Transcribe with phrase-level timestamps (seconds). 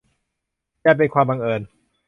[0.83, 1.61] ยันเป็นความบังเอิญ